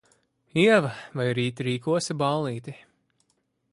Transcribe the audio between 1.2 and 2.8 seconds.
rīt rīkosi ballīti?